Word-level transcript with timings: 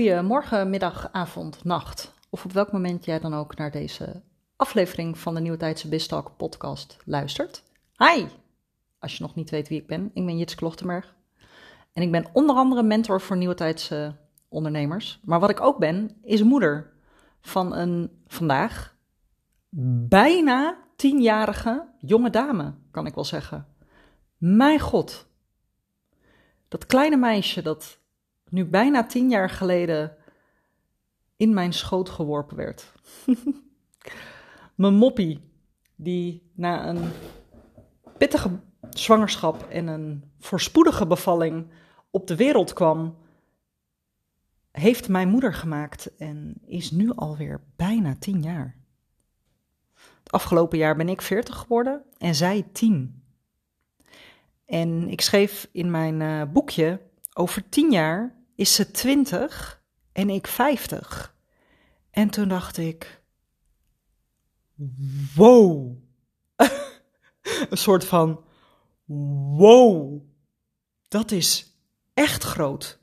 Goedemorgen, 0.00 0.70
middag, 0.70 1.08
avond, 1.12 1.64
nacht. 1.64 2.14
Of 2.30 2.44
op 2.44 2.52
welk 2.52 2.72
moment 2.72 3.04
jij 3.04 3.18
dan 3.18 3.34
ook 3.34 3.56
naar 3.56 3.70
deze 3.70 4.22
aflevering 4.56 5.18
van 5.18 5.34
de 5.34 5.40
Nieuwe 5.40 5.56
Tijdse 5.56 5.88
Bistalk 5.88 6.36
podcast 6.36 6.96
luistert. 7.04 7.62
Hi! 7.96 8.26
Als 8.98 9.16
je 9.16 9.22
nog 9.22 9.34
niet 9.34 9.50
weet 9.50 9.68
wie 9.68 9.80
ik 9.80 9.86
ben, 9.86 10.10
ik 10.14 10.26
ben 10.26 10.38
Jits 10.38 10.54
Klochtenberg. 10.54 11.14
En 11.92 12.02
ik 12.02 12.10
ben 12.10 12.26
onder 12.32 12.56
andere 12.56 12.82
mentor 12.82 13.20
voor 13.20 13.36
Nieuwe 13.36 13.54
Tijdse 13.54 14.16
ondernemers. 14.48 15.20
Maar 15.24 15.40
wat 15.40 15.50
ik 15.50 15.60
ook 15.60 15.78
ben, 15.78 16.16
is 16.22 16.42
moeder 16.42 16.92
van 17.40 17.74
een 17.74 18.10
vandaag 18.26 18.96
bijna 20.08 20.78
tienjarige 20.96 21.88
jonge 21.98 22.30
dame, 22.30 22.74
kan 22.90 23.06
ik 23.06 23.14
wel 23.14 23.24
zeggen. 23.24 23.66
Mijn 24.36 24.80
god. 24.80 25.26
Dat 26.68 26.86
kleine 26.86 27.16
meisje 27.16 27.62
dat 27.62 27.99
nu 28.50 28.64
bijna 28.64 29.06
tien 29.06 29.28
jaar 29.28 29.50
geleden 29.50 30.16
in 31.36 31.54
mijn 31.54 31.72
schoot 31.72 32.08
geworpen 32.08 32.56
werd. 32.56 32.92
mijn 34.74 34.94
moppie, 34.94 35.40
die 35.96 36.50
na 36.54 36.88
een 36.88 37.10
pittige 38.18 38.60
zwangerschap 38.90 39.68
en 39.68 39.86
een 39.86 40.24
voorspoedige 40.38 41.06
bevalling 41.06 41.66
op 42.10 42.26
de 42.26 42.36
wereld 42.36 42.72
kwam, 42.72 43.16
heeft 44.70 45.08
mijn 45.08 45.28
moeder 45.28 45.54
gemaakt 45.54 46.16
en 46.16 46.54
is 46.66 46.90
nu 46.90 47.12
alweer 47.14 47.60
bijna 47.76 48.16
tien 48.18 48.42
jaar. 48.42 48.78
Het 49.94 50.32
afgelopen 50.32 50.78
jaar 50.78 50.96
ben 50.96 51.08
ik 51.08 51.22
veertig 51.22 51.56
geworden 51.56 52.04
en 52.18 52.34
zij 52.34 52.68
tien. 52.72 53.22
En 54.64 55.08
ik 55.08 55.20
schreef 55.20 55.68
in 55.72 55.90
mijn 55.90 56.20
uh, 56.20 56.42
boekje, 56.52 57.00
over 57.34 57.68
tien 57.68 57.90
jaar 57.90 58.39
is 58.60 58.74
ze 58.74 58.90
twintig 58.90 59.82
en 60.12 60.30
ik 60.30 60.46
vijftig. 60.46 61.34
En 62.10 62.30
toen 62.30 62.48
dacht 62.48 62.76
ik, 62.76 63.22
wow. 65.34 65.96
een 67.70 67.76
soort 67.76 68.04
van, 68.04 68.44
wow, 69.56 70.22
dat 71.08 71.30
is 71.30 71.76
echt 72.14 72.42
groot. 72.42 72.98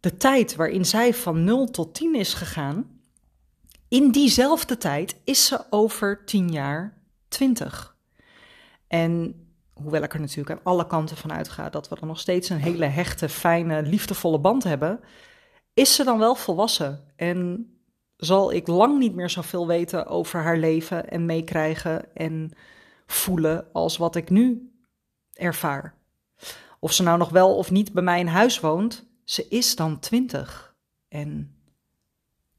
De 0.00 0.16
tijd 0.16 0.54
waarin 0.54 0.84
zij 0.84 1.14
van 1.14 1.44
0 1.44 1.70
tot 1.70 1.94
10 1.94 2.14
is 2.14 2.34
gegaan, 2.34 3.00
in 3.88 4.10
diezelfde 4.10 4.76
tijd 4.76 5.16
is 5.24 5.46
ze 5.46 5.64
over 5.70 6.24
10 6.24 6.52
jaar 6.52 7.02
20. 7.28 7.96
En 8.86 9.41
hoewel 9.82 10.02
ik 10.02 10.14
er 10.14 10.20
natuurlijk 10.20 10.50
aan 10.50 10.64
alle 10.72 10.86
kanten 10.86 11.16
van 11.16 11.32
uitga 11.32 11.70
dat 11.70 11.88
we 11.88 11.96
dan 11.98 12.08
nog 12.08 12.20
steeds 12.20 12.48
een 12.48 12.60
hele 12.60 12.84
hechte, 12.86 13.28
fijne, 13.28 13.82
liefdevolle 13.82 14.38
band 14.38 14.64
hebben, 14.64 15.00
is 15.74 15.94
ze 15.94 16.04
dan 16.04 16.18
wel 16.18 16.34
volwassen 16.34 17.00
en 17.16 17.66
zal 18.16 18.52
ik 18.52 18.66
lang 18.66 18.98
niet 18.98 19.14
meer 19.14 19.30
zoveel 19.30 19.66
weten 19.66 20.06
over 20.06 20.42
haar 20.42 20.56
leven 20.56 21.10
en 21.10 21.26
meekrijgen 21.26 22.14
en 22.14 22.50
voelen 23.06 23.72
als 23.72 23.96
wat 23.96 24.16
ik 24.16 24.30
nu 24.30 24.72
ervaar. 25.32 25.94
Of 26.78 26.92
ze 26.92 27.02
nou 27.02 27.18
nog 27.18 27.28
wel 27.28 27.56
of 27.56 27.70
niet 27.70 27.92
bij 27.92 28.02
mij 28.02 28.20
in 28.20 28.26
huis 28.26 28.60
woont, 28.60 29.06
ze 29.24 29.48
is 29.48 29.76
dan 29.76 29.98
twintig 29.98 30.74
en 31.08 31.56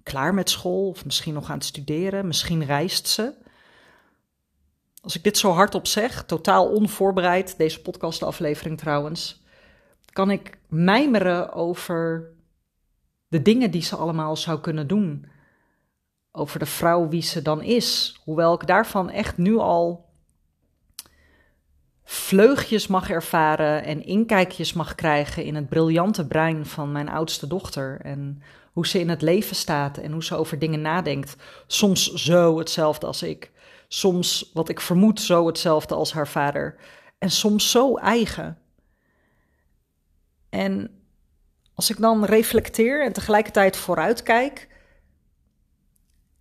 klaar 0.03 0.33
met 0.33 0.49
school 0.49 0.87
of 0.87 1.05
misschien 1.05 1.33
nog 1.33 1.49
aan 1.49 1.58
het 1.58 1.65
studeren, 1.65 2.27
misschien 2.27 2.65
reist 2.65 3.08
ze. 3.08 3.33
Als 5.03 5.15
ik 5.15 5.23
dit 5.23 5.37
zo 5.37 5.51
hardop 5.51 5.87
zeg, 5.87 6.25
totaal 6.25 6.67
onvoorbereid, 6.69 7.57
deze 7.57 7.81
podcastaflevering 7.81 8.77
trouwens, 8.77 9.43
kan 10.11 10.31
ik 10.31 10.57
mijmeren 10.67 11.53
over 11.53 12.31
de 13.27 13.41
dingen 13.41 13.71
die 13.71 13.81
ze 13.81 13.95
allemaal 13.95 14.35
zou 14.35 14.59
kunnen 14.59 14.87
doen. 14.87 15.25
Over 16.31 16.59
de 16.59 16.65
vrouw 16.65 17.07
wie 17.07 17.21
ze 17.21 17.41
dan 17.41 17.61
is. 17.61 18.19
Hoewel 18.23 18.53
ik 18.53 18.67
daarvan 18.67 19.09
echt 19.09 19.37
nu 19.37 19.58
al 19.58 20.09
vleugjes 22.03 22.87
mag 22.87 23.09
ervaren 23.09 23.83
en 23.83 24.05
inkijkjes 24.05 24.73
mag 24.73 24.95
krijgen 24.95 25.43
in 25.43 25.55
het 25.55 25.69
briljante 25.69 26.27
brein 26.27 26.65
van 26.65 26.92
mijn 26.92 27.09
oudste 27.09 27.47
dochter. 27.47 27.99
En 28.02 28.42
hoe 28.71 28.87
ze 28.87 28.99
in 28.99 29.09
het 29.09 29.21
leven 29.21 29.55
staat 29.55 29.97
en 29.97 30.11
hoe 30.11 30.23
ze 30.23 30.36
over 30.36 30.59
dingen 30.59 30.81
nadenkt. 30.81 31.36
Soms 31.67 32.13
zo 32.13 32.58
hetzelfde 32.58 33.05
als 33.05 33.23
ik. 33.23 33.52
Soms, 33.93 34.49
wat 34.54 34.70
ik 34.70 34.80
vermoed, 34.80 35.21
zo 35.21 35.48
hetzelfde 35.48 35.95
als 35.95 36.14
haar 36.14 36.27
vader. 36.27 36.76
En 37.17 37.31
soms 37.31 37.71
zo 37.71 37.95
eigen. 37.95 38.58
En 40.49 41.04
als 41.73 41.89
ik 41.89 41.98
dan 41.99 42.26
reflecteer 42.26 43.04
en 43.05 43.14
tegelijkertijd 43.14 43.77
vooruitkijk, 43.77 44.67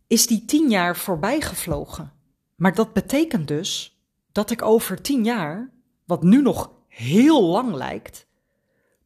is 0.07 0.27
die 0.27 0.45
tien 0.45 0.71
jaar 0.71 0.97
voorbij 0.97 1.41
gevlogen. 1.41 2.13
Maar 2.57 2.75
dat 2.75 2.93
betekent 2.93 3.49
dus 3.49 4.01
dat 4.33 4.51
ik 4.51 4.63
over 4.63 5.03
tien 5.03 5.25
jaar, 5.25 5.71
wat 6.05 6.23
nu 6.23 6.43
nog 6.43 6.71
heel 6.89 7.43
lang 7.43 7.75
lijkt, 7.75 8.27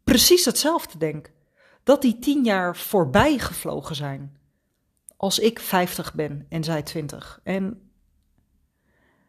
precies 0.05 0.45
hetzelfde 0.45 0.99
denk. 0.99 1.33
Dat 1.83 2.03
die 2.03 2.19
tien 2.19 2.45
jaar 2.45 2.77
voorbij 2.77 3.39
gevlogen 3.39 3.97
zijn. 3.97 4.39
Als 5.17 5.39
ik 5.39 5.59
50 5.61 6.15
ben 6.15 6.47
en 6.49 6.65
zij 6.65 6.83
20. 6.83 7.41
En 7.45 7.86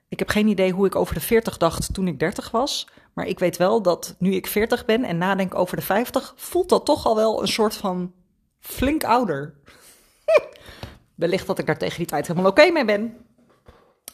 ik 0.09 0.19
heb 0.19 0.29
geen 0.29 0.47
idee 0.47 0.72
hoe 0.72 0.85
ik 0.85 0.95
over 0.95 1.13
de 1.13 1.22
40 1.22 1.57
dacht 1.57 1.94
toen 1.94 2.07
ik 2.07 2.19
30 2.19 2.51
was. 2.51 2.88
Maar 3.13 3.25
ik 3.25 3.40
weet 3.40 3.57
wel 3.57 3.81
dat 3.81 4.16
nu 4.19 4.34
ik 4.34 4.47
40 4.47 4.85
ben 4.85 5.03
en 5.03 5.18
nadenk 5.18 5.56
over 5.56 5.75
de 5.75 5.84
50, 5.84 6.34
voelt 6.35 6.69
dat 6.69 6.85
toch 6.85 7.06
al 7.06 7.16
wel 7.16 7.41
een 7.41 7.47
soort 7.47 7.75
van 7.75 8.13
flink 8.59 9.03
ouder. 9.03 9.53
Wellicht 11.16 11.47
dat 11.47 11.59
ik 11.59 11.66
daar 11.66 11.78
tegen 11.78 11.97
die 11.97 12.06
tijd 12.06 12.28
helemaal 12.28 12.51
oké 12.51 12.72
mee 12.72 12.85
ben. 12.85 13.17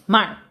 Maar 0.06 0.44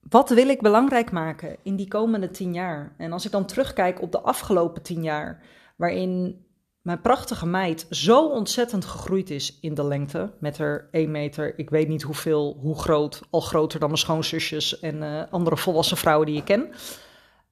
wat 0.00 0.30
wil 0.30 0.48
ik 0.48 0.60
belangrijk 0.60 1.10
maken 1.10 1.56
in 1.62 1.76
die 1.76 1.88
komende 1.88 2.30
tien 2.30 2.54
jaar? 2.54 2.94
En 2.96 3.12
als 3.12 3.24
ik 3.24 3.30
dan 3.30 3.46
terugkijk 3.46 4.02
op 4.02 4.12
de 4.12 4.20
afgelopen 4.20 4.82
tien 4.82 5.02
jaar, 5.02 5.42
waarin 5.76 6.44
mijn 6.82 7.00
prachtige 7.00 7.46
meid 7.46 7.86
zo 7.90 8.26
ontzettend 8.28 8.84
gegroeid 8.84 9.30
is 9.30 9.58
in 9.60 9.74
de 9.74 9.84
lengte. 9.84 10.32
Met 10.38 10.58
haar 10.58 10.88
1 10.90 11.10
meter, 11.10 11.58
ik 11.58 11.70
weet 11.70 11.88
niet 11.88 12.02
hoeveel, 12.02 12.56
hoe 12.60 12.78
groot, 12.78 13.22
al 13.30 13.40
groter 13.40 13.78
dan 13.80 13.88
mijn 13.88 14.00
schoonzusjes 14.00 14.80
en 14.80 14.96
uh, 14.96 15.22
andere 15.30 15.56
volwassen 15.56 15.96
vrouwen 15.96 16.26
die 16.26 16.36
ik 16.36 16.44
ken. 16.44 16.70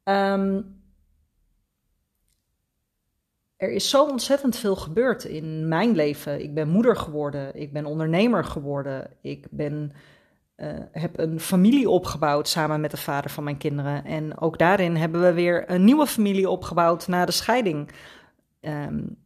Um, 0.04 0.76
er 3.58 3.72
is 3.72 3.90
zo 3.90 4.04
ontzettend 4.04 4.56
veel 4.56 4.76
gebeurd 4.76 5.24
in 5.24 5.68
mijn 5.68 5.94
leven. 5.94 6.42
Ik 6.42 6.54
ben 6.54 6.68
moeder 6.68 6.96
geworden, 6.96 7.60
ik 7.60 7.72
ben 7.72 7.84
ondernemer 7.86 8.44
geworden, 8.44 9.10
ik 9.22 9.46
ben, 9.50 9.92
uh, 10.56 10.68
heb 10.92 11.18
een 11.18 11.40
familie 11.40 11.90
opgebouwd 11.90 12.48
samen 12.48 12.80
met 12.80 12.90
de 12.90 12.96
vader 12.96 13.30
van 13.30 13.44
mijn 13.44 13.56
kinderen. 13.56 14.04
En 14.04 14.40
ook 14.40 14.58
daarin 14.58 14.96
hebben 14.96 15.20
we 15.20 15.32
weer 15.32 15.70
een 15.70 15.84
nieuwe 15.84 16.06
familie 16.06 16.50
opgebouwd 16.50 17.08
na 17.08 17.24
de 17.24 17.32
scheiding. 17.32 17.90
Um, 18.60 19.16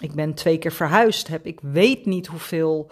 ik 0.00 0.14
ben 0.14 0.34
twee 0.34 0.58
keer 0.58 0.72
verhuisd, 0.72 1.28
heb 1.28 1.46
ik 1.46 1.60
weet 1.60 2.06
niet 2.06 2.26
hoeveel 2.26 2.90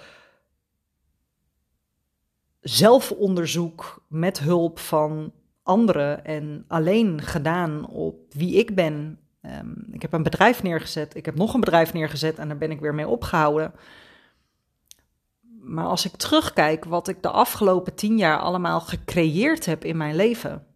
zelfonderzoek 2.60 4.04
met 4.08 4.38
hulp 4.38 4.78
van 4.78 5.32
anderen 5.62 6.24
en 6.24 6.64
alleen 6.68 7.22
gedaan 7.22 7.86
op 7.86 8.34
wie 8.34 8.54
ik 8.54 8.74
ben. 8.74 9.18
Um, 9.42 9.86
ik 9.90 10.02
heb 10.02 10.12
een 10.12 10.22
bedrijf 10.22 10.62
neergezet, 10.62 11.14
ik 11.14 11.24
heb 11.24 11.34
nog 11.34 11.54
een 11.54 11.60
bedrijf 11.60 11.92
neergezet 11.92 12.38
en 12.38 12.48
daar 12.48 12.58
ben 12.58 12.70
ik 12.70 12.80
weer 12.80 12.94
mee 12.94 13.08
opgehouden. 13.08 13.72
Maar 15.60 15.84
als 15.84 16.04
ik 16.04 16.16
terugkijk 16.16 16.84
wat 16.84 17.08
ik 17.08 17.22
de 17.22 17.30
afgelopen 17.30 17.94
tien 17.94 18.16
jaar 18.16 18.38
allemaal 18.38 18.80
gecreëerd 18.80 19.64
heb 19.64 19.84
in 19.84 19.96
mijn 19.96 20.16
leven. 20.16 20.66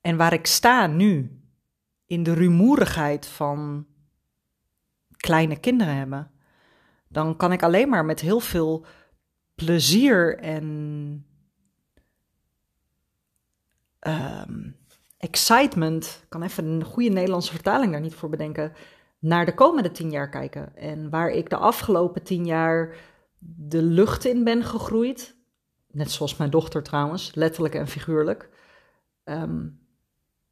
En 0.00 0.16
waar 0.16 0.32
ik 0.32 0.46
sta 0.46 0.86
nu, 0.86 1.39
in 2.10 2.22
de 2.22 2.32
rumoerigheid 2.32 3.26
van 3.26 3.86
kleine 5.16 5.60
kinderen 5.60 5.94
hebben, 5.94 6.30
dan 7.08 7.36
kan 7.36 7.52
ik 7.52 7.62
alleen 7.62 7.88
maar 7.88 8.04
met 8.04 8.20
heel 8.20 8.40
veel 8.40 8.86
plezier 9.54 10.38
en 10.38 10.64
um, 14.00 14.76
excitement, 15.18 16.24
kan 16.28 16.42
even 16.42 16.64
een 16.64 16.84
goede 16.84 17.08
Nederlandse 17.08 17.52
vertaling 17.52 17.92
daar 17.92 18.00
niet 18.00 18.14
voor 18.14 18.28
bedenken, 18.28 18.72
naar 19.18 19.46
de 19.46 19.54
komende 19.54 19.90
tien 19.90 20.10
jaar 20.10 20.28
kijken. 20.28 20.76
En 20.76 21.10
waar 21.10 21.30
ik 21.30 21.50
de 21.50 21.56
afgelopen 21.56 22.22
tien 22.22 22.46
jaar 22.46 22.94
de 23.38 23.82
lucht 23.82 24.24
in 24.24 24.44
ben 24.44 24.64
gegroeid, 24.64 25.36
net 25.90 26.10
zoals 26.10 26.36
mijn 26.36 26.50
dochter 26.50 26.82
trouwens, 26.82 27.34
letterlijk 27.34 27.74
en 27.74 27.88
figuurlijk. 27.88 28.48
Um, 29.24 29.80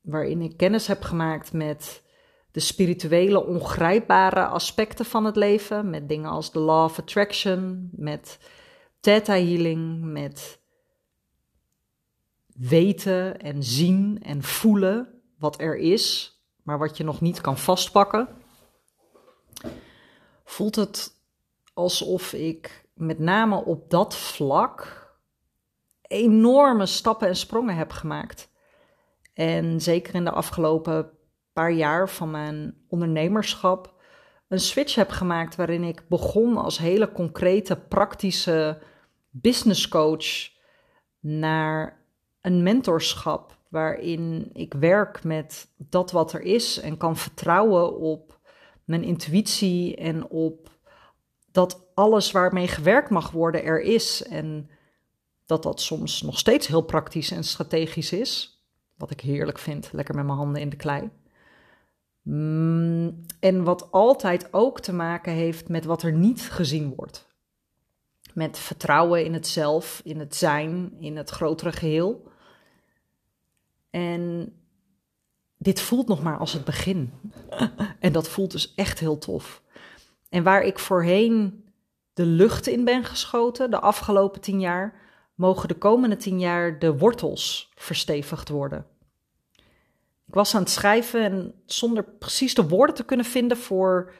waarin 0.08 0.40
ik 0.40 0.56
kennis 0.56 0.86
heb 0.86 1.02
gemaakt 1.02 1.52
met 1.52 2.02
de 2.50 2.60
spirituele, 2.60 3.44
ongrijpbare 3.44 4.46
aspecten 4.46 5.04
van 5.04 5.24
het 5.24 5.36
leven. 5.36 5.90
Met 5.90 6.08
dingen 6.08 6.30
als 6.30 6.52
de 6.52 6.58
Law 6.58 6.84
of 6.84 6.98
Attraction, 6.98 7.88
met 7.92 8.38
Theta 9.00 9.32
Healing, 9.32 10.04
met 10.04 10.60
weten 12.54 13.40
en 13.40 13.62
zien 13.62 14.22
en 14.22 14.42
voelen 14.42 15.22
wat 15.38 15.60
er 15.60 15.76
is. 15.76 16.36
maar 16.62 16.78
wat 16.78 16.96
je 16.96 17.04
nog 17.04 17.20
niet 17.20 17.40
kan 17.40 17.58
vastpakken, 17.58 18.28
voelt 20.44 20.76
het 20.76 21.12
alsof 21.74 22.32
ik 22.32 22.88
met 22.94 23.18
name 23.18 23.64
op 23.64 23.90
dat 23.90 24.16
vlak 24.16 25.06
enorme 26.02 26.86
stappen 26.86 27.28
en 27.28 27.36
sprongen 27.36 27.76
heb 27.76 27.90
gemaakt. 27.90 28.50
En 29.38 29.80
zeker 29.80 30.14
in 30.14 30.24
de 30.24 30.30
afgelopen 30.30 31.10
paar 31.52 31.72
jaar 31.72 32.08
van 32.08 32.30
mijn 32.30 32.74
ondernemerschap 32.88 33.94
een 34.48 34.60
switch 34.60 34.94
heb 34.94 35.10
gemaakt 35.10 35.56
waarin 35.56 35.82
ik 35.82 36.08
begon 36.08 36.56
als 36.56 36.78
hele 36.78 37.12
concrete, 37.12 37.76
praktische 37.76 38.78
business 39.30 39.88
coach 39.88 40.50
naar 41.20 42.04
een 42.40 42.62
mentorschap 42.62 43.58
waarin 43.68 44.50
ik 44.52 44.74
werk 44.74 45.24
met 45.24 45.68
dat 45.76 46.10
wat 46.10 46.32
er 46.32 46.42
is 46.42 46.80
en 46.80 46.96
kan 46.96 47.16
vertrouwen 47.16 47.96
op 47.96 48.40
mijn 48.84 49.02
intuïtie 49.02 49.96
en 49.96 50.28
op 50.28 50.70
dat 51.52 51.90
alles 51.94 52.30
waarmee 52.30 52.68
gewerkt 52.68 53.10
mag 53.10 53.30
worden 53.30 53.64
er 53.64 53.80
is 53.80 54.22
en 54.22 54.70
dat 55.46 55.62
dat 55.62 55.80
soms 55.80 56.22
nog 56.22 56.38
steeds 56.38 56.66
heel 56.66 56.82
praktisch 56.82 57.30
en 57.30 57.44
strategisch 57.44 58.12
is, 58.12 58.57
wat 58.98 59.10
ik 59.10 59.20
heerlijk 59.20 59.58
vind, 59.58 59.92
lekker 59.92 60.14
met 60.14 60.24
mijn 60.24 60.38
handen 60.38 60.60
in 60.60 60.68
de 60.68 60.76
klei. 60.76 61.10
Mm, 62.22 63.24
en 63.40 63.64
wat 63.64 63.92
altijd 63.92 64.52
ook 64.52 64.80
te 64.80 64.92
maken 64.92 65.32
heeft 65.32 65.68
met 65.68 65.84
wat 65.84 66.02
er 66.02 66.12
niet 66.12 66.50
gezien 66.50 66.94
wordt. 66.96 67.26
Met 68.34 68.58
vertrouwen 68.58 69.24
in 69.24 69.32
het 69.32 69.46
zelf, 69.46 70.00
in 70.04 70.18
het 70.18 70.36
zijn, 70.36 70.92
in 71.00 71.16
het 71.16 71.30
grotere 71.30 71.72
geheel. 71.72 72.28
En 73.90 74.52
dit 75.56 75.80
voelt 75.80 76.08
nog 76.08 76.22
maar 76.22 76.38
als 76.38 76.52
het 76.52 76.64
begin. 76.64 77.12
en 78.00 78.12
dat 78.12 78.28
voelt 78.28 78.50
dus 78.50 78.74
echt 78.74 78.98
heel 78.98 79.18
tof. 79.18 79.62
En 80.28 80.42
waar 80.42 80.62
ik 80.62 80.78
voorheen 80.78 81.64
de 82.12 82.26
lucht 82.26 82.66
in 82.66 82.84
ben 82.84 83.04
geschoten 83.04 83.70
de 83.70 83.80
afgelopen 83.80 84.40
tien 84.40 84.60
jaar, 84.60 85.07
mogen 85.38 85.68
de 85.68 85.74
komende 85.74 86.16
tien 86.16 86.40
jaar 86.40 86.78
de 86.78 86.98
wortels 86.98 87.72
verstevigd 87.74 88.48
worden. 88.48 88.86
Ik 90.26 90.34
was 90.34 90.54
aan 90.54 90.60
het 90.60 90.70
schrijven 90.70 91.20
en 91.22 91.54
zonder 91.66 92.04
precies 92.04 92.54
de 92.54 92.68
woorden 92.68 92.94
te 92.94 93.04
kunnen 93.04 93.26
vinden 93.26 93.56
voor 93.56 94.12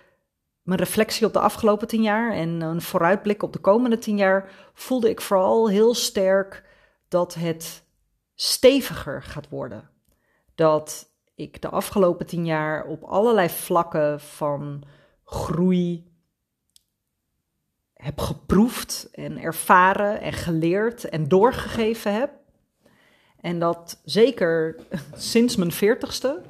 mijn 0.63 0.79
reflectie 0.79 1.27
op 1.27 1.33
de 1.33 1.41
afgelopen 1.41 1.89
tien 1.89 2.03
jaar 2.03 2.33
en 2.33 2.61
een 2.61 2.83
vooruitblik 2.83 3.43
op 3.43 3.53
de 3.53 3.59
komende 3.59 3.99
tien 3.99 4.17
jaar, 4.17 4.71
voelde 4.75 5.11
ik 5.11 5.21
vooral 5.21 5.69
heel 5.69 5.95
sterk 5.95 6.65
dat 7.09 7.35
het 7.35 7.85
steviger 8.35 9.23
gaat 9.23 9.49
worden. 9.49 9.91
Dat 10.55 11.13
ik 11.35 11.63
de 11.63 11.69
afgelopen 11.69 12.27
tien 12.27 12.45
jaar 12.45 12.85
op 12.85 13.03
allerlei 13.03 13.49
vlakken 13.49 14.21
van 14.21 14.83
groei 15.25 16.08
heb 17.99 18.19
geproefd 18.21 19.09
en 19.13 19.39
ervaren 19.39 20.21
en 20.21 20.33
geleerd 20.33 21.05
en 21.05 21.29
doorgegeven 21.29 22.15
heb. 22.15 22.31
En 23.41 23.59
dat 23.59 24.01
zeker 24.05 24.77
sinds 25.15 25.57
mijn 25.57 25.73
veertigste 25.73 26.43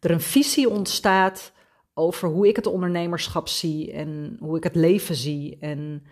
er 0.00 0.10
een 0.10 0.20
visie 0.20 0.68
ontstaat 0.68 1.52
over 1.94 2.28
hoe 2.28 2.48
ik 2.48 2.56
het 2.56 2.66
ondernemerschap 2.66 3.48
zie 3.48 3.92
en 3.92 4.36
hoe 4.40 4.56
ik 4.56 4.64
het 4.64 4.74
leven 4.74 5.14
zie 5.14 5.58
en 5.58 6.06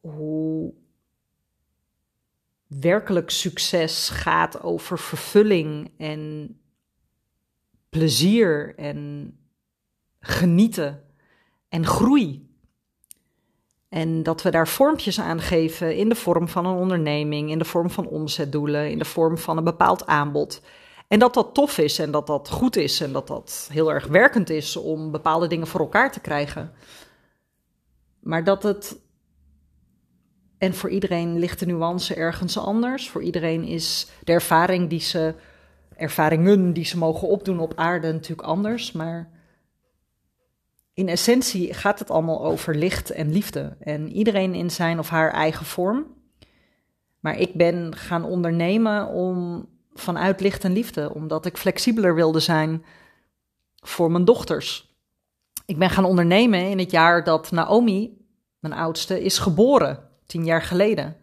hoe 0.00 0.74
werkelijk 2.66 3.30
succes 3.30 4.08
gaat 4.08 4.62
over 4.62 4.98
vervulling 4.98 5.92
en 5.98 6.56
plezier 7.88 8.74
en 8.76 9.36
genieten 10.20 11.06
en 11.72 11.86
groei. 11.86 12.50
En 13.88 14.22
dat 14.22 14.42
we 14.42 14.50
daar 14.50 14.68
vormpjes 14.68 15.20
aan 15.20 15.40
geven 15.40 15.96
in 15.96 16.08
de 16.08 16.14
vorm 16.14 16.48
van 16.48 16.66
een 16.66 16.76
onderneming, 16.76 17.50
in 17.50 17.58
de 17.58 17.64
vorm 17.64 17.90
van 17.90 18.06
omzetdoelen, 18.06 18.90
in 18.90 18.98
de 18.98 19.04
vorm 19.04 19.38
van 19.38 19.56
een 19.56 19.64
bepaald 19.64 20.06
aanbod. 20.06 20.62
En 21.08 21.18
dat 21.18 21.34
dat 21.34 21.54
tof 21.54 21.78
is 21.78 21.98
en 21.98 22.10
dat 22.10 22.26
dat 22.26 22.50
goed 22.50 22.76
is 22.76 23.00
en 23.00 23.12
dat 23.12 23.26
dat 23.26 23.68
heel 23.72 23.92
erg 23.92 24.06
werkend 24.06 24.50
is 24.50 24.76
om 24.76 25.10
bepaalde 25.10 25.46
dingen 25.46 25.66
voor 25.66 25.80
elkaar 25.80 26.12
te 26.12 26.20
krijgen. 26.20 26.72
Maar 28.20 28.44
dat 28.44 28.62
het. 28.62 29.00
En 30.58 30.74
voor 30.74 30.90
iedereen 30.90 31.38
ligt 31.38 31.58
de 31.58 31.66
nuance 31.66 32.14
ergens 32.14 32.58
anders. 32.58 33.10
Voor 33.10 33.22
iedereen 33.22 33.64
is 33.64 34.10
de 34.24 34.32
ervaring 34.32 34.88
die 34.88 35.00
ze. 35.00 35.34
ervaringen 35.96 36.72
die 36.72 36.84
ze 36.84 36.98
mogen 36.98 37.28
opdoen 37.28 37.58
op 37.58 37.72
aarde 37.76 38.12
natuurlijk 38.12 38.48
anders. 38.48 38.92
Maar 38.92 39.41
in 40.94 41.08
essentie 41.08 41.74
gaat 41.74 41.98
het 41.98 42.10
allemaal 42.10 42.44
over 42.44 42.74
licht 42.74 43.10
en 43.10 43.32
liefde. 43.32 43.76
En 43.80 44.12
iedereen 44.12 44.54
in 44.54 44.70
zijn 44.70 44.98
of 44.98 45.08
haar 45.08 45.32
eigen 45.32 45.66
vorm. 45.66 46.06
Maar 47.20 47.38
ik 47.38 47.54
ben 47.54 47.96
gaan 47.96 48.24
ondernemen 48.24 49.08
om 49.08 49.66
vanuit 49.94 50.40
licht 50.40 50.64
en 50.64 50.72
liefde, 50.72 51.14
omdat 51.14 51.46
ik 51.46 51.56
flexibeler 51.56 52.14
wilde 52.14 52.40
zijn 52.40 52.84
voor 53.76 54.10
mijn 54.10 54.24
dochters. 54.24 54.96
Ik 55.66 55.78
ben 55.78 55.90
gaan 55.90 56.04
ondernemen 56.04 56.70
in 56.70 56.78
het 56.78 56.90
jaar 56.90 57.24
dat 57.24 57.50
Naomi, 57.50 58.26
mijn 58.58 58.74
oudste, 58.74 59.22
is 59.22 59.38
geboren, 59.38 60.08
tien 60.26 60.44
jaar 60.44 60.62
geleden. 60.62 61.16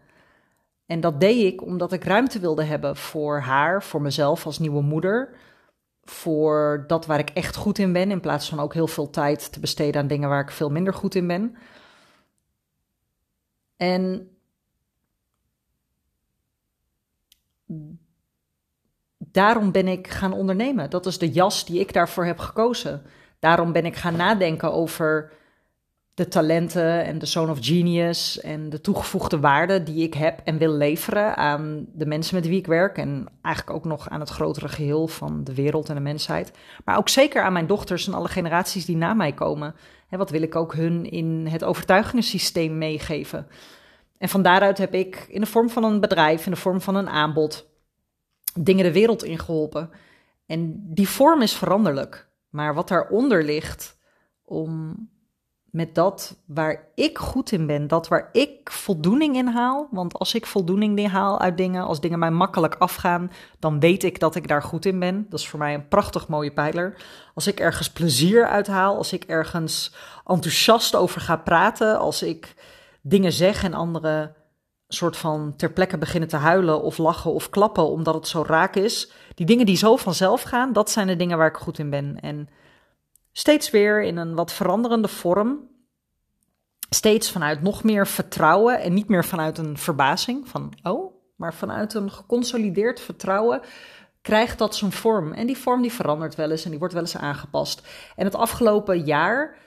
En 0.86 1.00
dat 1.00 1.20
deed 1.20 1.52
ik 1.52 1.62
omdat 1.62 1.92
ik 1.92 2.04
ruimte 2.04 2.38
wilde 2.38 2.62
hebben 2.62 2.96
voor 2.96 3.40
haar, 3.40 3.82
voor 3.82 4.02
mezelf 4.02 4.46
als 4.46 4.58
nieuwe 4.58 4.82
moeder, 4.82 5.34
voor 6.04 6.84
dat 6.86 7.06
waar 7.06 7.18
ik 7.18 7.30
echt 7.30 7.56
goed 7.56 7.78
in 7.78 7.92
ben, 7.92 8.10
in 8.10 8.20
plaats 8.20 8.48
van 8.48 8.60
ook 8.60 8.74
heel 8.74 8.86
veel 8.86 9.10
tijd 9.10 9.52
te 9.52 9.60
besteden 9.60 10.00
aan 10.00 10.06
dingen 10.06 10.28
waar 10.28 10.42
ik 10.42 10.50
veel 10.50 10.70
minder 10.70 10.94
goed 10.94 11.14
in 11.14 11.26
ben. 11.26 11.56
En 13.76 14.30
daarom 19.18 19.72
ben 19.72 19.88
ik 19.88 20.08
gaan 20.08 20.32
ondernemen. 20.32 20.90
Dat 20.90 21.06
is 21.06 21.18
de 21.18 21.30
jas 21.30 21.64
die 21.64 21.80
ik 21.80 21.92
daarvoor 21.92 22.24
heb 22.24 22.38
gekozen. 22.38 23.02
Daarom 23.38 23.72
ben 23.72 23.84
ik 23.84 23.96
gaan 23.96 24.16
nadenken 24.16 24.72
over 24.72 25.32
de 26.20 26.28
talenten 26.28 27.04
en 27.04 27.18
de 27.18 27.26
zone 27.26 27.50
of 27.50 27.58
genius 27.60 28.40
en 28.40 28.70
de 28.70 28.80
toegevoegde 28.80 29.40
waarde 29.40 29.82
die 29.82 30.02
ik 30.02 30.14
heb 30.14 30.40
en 30.44 30.58
wil 30.58 30.72
leveren 30.72 31.36
aan 31.36 31.86
de 31.92 32.06
mensen 32.06 32.34
met 32.34 32.46
wie 32.46 32.58
ik 32.58 32.66
werk 32.66 32.98
en 32.98 33.28
eigenlijk 33.42 33.76
ook 33.76 33.84
nog 33.84 34.08
aan 34.08 34.20
het 34.20 34.28
grotere 34.28 34.68
geheel 34.68 35.08
van 35.08 35.44
de 35.44 35.54
wereld 35.54 35.88
en 35.88 35.94
de 35.94 36.00
mensheid. 36.00 36.52
Maar 36.84 36.96
ook 36.96 37.08
zeker 37.08 37.42
aan 37.42 37.52
mijn 37.52 37.66
dochters 37.66 38.06
en 38.06 38.14
alle 38.14 38.28
generaties 38.28 38.84
die 38.84 38.96
na 38.96 39.14
mij 39.14 39.32
komen. 39.32 39.74
En 40.08 40.18
wat 40.18 40.30
wil 40.30 40.42
ik 40.42 40.56
ook 40.56 40.74
hun 40.74 41.10
in 41.10 41.46
het 41.46 41.64
overtuigingssysteem 41.64 42.78
meegeven? 42.78 43.46
En 44.18 44.28
van 44.28 44.42
daaruit 44.42 44.78
heb 44.78 44.94
ik 44.94 45.26
in 45.28 45.40
de 45.40 45.46
vorm 45.46 45.70
van 45.70 45.84
een 45.84 46.00
bedrijf, 46.00 46.44
in 46.44 46.52
de 46.52 46.58
vorm 46.58 46.80
van 46.80 46.94
een 46.94 47.08
aanbod, 47.08 47.70
dingen 48.54 48.84
de 48.84 48.92
wereld 48.92 49.24
in 49.24 49.38
geholpen. 49.38 49.90
En 50.46 50.80
die 50.94 51.08
vorm 51.08 51.42
is 51.42 51.56
veranderlijk. 51.56 52.28
Maar 52.48 52.74
wat 52.74 52.88
daaronder 52.88 53.44
ligt, 53.44 53.98
om 54.44 54.96
met 55.70 55.94
dat 55.94 56.36
waar 56.46 56.88
ik 56.94 57.18
goed 57.18 57.52
in 57.52 57.66
ben, 57.66 57.88
dat 57.88 58.08
waar 58.08 58.28
ik 58.32 58.70
voldoening 58.70 59.36
in 59.36 59.46
haal. 59.46 59.88
Want 59.90 60.18
als 60.18 60.34
ik 60.34 60.46
voldoening 60.46 60.98
in 60.98 61.06
haal 61.06 61.40
uit 61.40 61.56
dingen, 61.56 61.84
als 61.84 62.00
dingen 62.00 62.18
mij 62.18 62.30
makkelijk 62.30 62.74
afgaan, 62.74 63.30
dan 63.58 63.80
weet 63.80 64.04
ik 64.04 64.20
dat 64.20 64.34
ik 64.34 64.48
daar 64.48 64.62
goed 64.62 64.84
in 64.84 64.98
ben. 64.98 65.26
Dat 65.28 65.40
is 65.40 65.48
voor 65.48 65.58
mij 65.58 65.74
een 65.74 65.88
prachtig 65.88 66.28
mooie 66.28 66.52
pijler. 66.52 66.96
Als 67.34 67.46
ik 67.46 67.60
ergens 67.60 67.90
plezier 67.90 68.46
uit 68.46 68.66
haal, 68.66 68.96
als 68.96 69.12
ik 69.12 69.24
ergens 69.24 69.94
enthousiast 70.26 70.94
over 70.94 71.20
ga 71.20 71.36
praten, 71.36 71.98
als 71.98 72.22
ik 72.22 72.54
dingen 73.02 73.32
zeg 73.32 73.64
en 73.64 73.74
anderen 73.74 74.34
soort 74.88 75.16
van 75.16 75.54
ter 75.56 75.72
plekke 75.72 75.98
beginnen 75.98 76.28
te 76.28 76.36
huilen 76.36 76.82
of 76.82 76.98
lachen 76.98 77.32
of 77.32 77.50
klappen 77.50 77.88
omdat 77.88 78.14
het 78.14 78.28
zo 78.28 78.44
raak 78.46 78.74
is. 78.74 79.12
Die 79.34 79.46
dingen 79.46 79.66
die 79.66 79.76
zo 79.76 79.96
vanzelf 79.96 80.42
gaan, 80.42 80.72
dat 80.72 80.90
zijn 80.90 81.06
de 81.06 81.16
dingen 81.16 81.38
waar 81.38 81.48
ik 81.48 81.56
goed 81.56 81.78
in 81.78 81.90
ben. 81.90 82.20
En 82.20 82.48
steeds 83.32 83.70
weer 83.70 84.02
in 84.02 84.16
een 84.16 84.34
wat 84.34 84.52
veranderende 84.52 85.08
vorm. 85.08 85.68
Steeds 86.90 87.30
vanuit 87.30 87.62
nog 87.62 87.84
meer 87.84 88.06
vertrouwen 88.06 88.80
en 88.80 88.94
niet 88.94 89.08
meer 89.08 89.24
vanuit 89.24 89.58
een 89.58 89.78
verbazing 89.78 90.48
van 90.48 90.72
oh, 90.82 91.14
maar 91.36 91.54
vanuit 91.54 91.94
een 91.94 92.10
geconsolideerd 92.10 93.00
vertrouwen 93.00 93.60
krijgt 94.22 94.58
dat 94.58 94.76
zijn 94.76 94.92
vorm. 94.92 95.32
En 95.32 95.46
die 95.46 95.56
vorm 95.56 95.82
die 95.82 95.92
verandert 95.92 96.34
wel 96.34 96.50
eens 96.50 96.64
en 96.64 96.70
die 96.70 96.78
wordt 96.78 96.94
wel 96.94 97.02
eens 97.02 97.16
aangepast. 97.16 97.88
En 98.16 98.24
het 98.24 98.34
afgelopen 98.34 99.04
jaar 99.04 99.58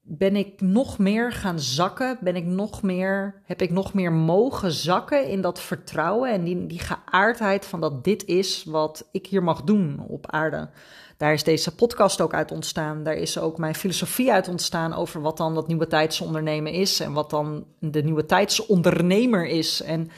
ben 0.00 0.36
ik 0.36 0.60
nog 0.60 0.98
meer 0.98 1.32
gaan 1.32 1.60
zakken, 1.60 2.18
ben 2.20 2.36
ik 2.36 2.44
nog 2.44 2.82
meer, 2.82 3.42
heb 3.44 3.62
ik 3.62 3.70
nog 3.70 3.94
meer 3.94 4.12
mogen 4.12 4.72
zakken 4.72 5.26
in 5.26 5.40
dat 5.40 5.60
vertrouwen 5.60 6.30
en 6.30 6.44
die, 6.44 6.66
die 6.66 6.78
geaardheid 6.78 7.66
van 7.66 7.80
dat 7.80 8.04
dit 8.04 8.24
is 8.24 8.64
wat 8.64 9.08
ik 9.12 9.26
hier 9.26 9.42
mag 9.42 9.62
doen 9.62 10.04
op 10.08 10.30
aarde. 10.30 10.70
Daar 11.20 11.32
is 11.32 11.44
deze 11.44 11.74
podcast 11.74 12.20
ook 12.20 12.34
uit 12.34 12.50
ontstaan. 12.50 13.02
Daar 13.02 13.14
is 13.14 13.38
ook 13.38 13.58
mijn 13.58 13.74
filosofie 13.74 14.32
uit 14.32 14.48
ontstaan 14.48 14.94
over 14.94 15.20
wat 15.20 15.36
dan 15.36 15.54
dat 15.54 15.66
nieuwe 15.66 15.86
tijdsondernemen 15.86 16.72
is 16.72 17.00
en 17.00 17.12
wat 17.12 17.30
dan 17.30 17.66
de 17.78 18.02
nieuwe 18.02 18.26
tijdsondernemer 18.26 19.46
is 19.46 19.82
en 19.82 20.10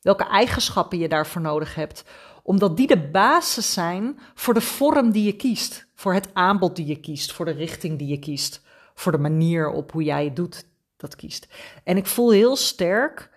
welke 0.00 0.24
eigenschappen 0.24 0.98
je 0.98 1.08
daarvoor 1.08 1.40
nodig 1.42 1.74
hebt 1.74 2.04
Omdat 2.42 2.76
die 2.76 2.86
de 2.86 3.08
basis 3.10 3.72
zijn 3.72 4.18
voor 4.34 4.54
de 4.54 4.60
vorm 4.60 5.10
die 5.10 5.24
je 5.24 5.36
kiest. 5.36 5.86
Voor 5.94 6.14
het 6.14 6.28
aanbod 6.32 6.76
die 6.76 6.86
je 6.86 7.00
kiest. 7.00 7.32
Voor 7.32 7.44
de 7.44 7.52
richting 7.52 7.98
die 7.98 8.08
je 8.08 8.18
kiest. 8.18 8.62
Voor 8.94 9.12
de 9.12 9.18
manier 9.18 9.70
op 9.70 9.92
hoe 9.92 10.02
jij 10.02 10.24
het 10.24 10.36
doet, 10.36 10.64
dat 10.96 11.16
kiest. 11.16 11.46
En 11.84 11.96
ik 11.96 12.06
voel 12.06 12.30
heel 12.30 12.56
sterk, 12.56 13.30